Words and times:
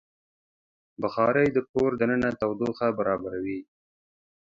بخاري 1.01 1.47
د 1.51 1.57
کور 1.71 1.91
دننه 2.01 2.29
تودوخه 2.41 2.87
برابروي. 2.97 3.59